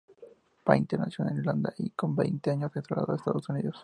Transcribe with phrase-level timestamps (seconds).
[0.65, 3.75] Painter nació en Irlanda y con veinte años se trasladó a Estados Unidos.